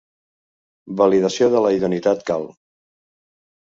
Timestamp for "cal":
2.35-2.53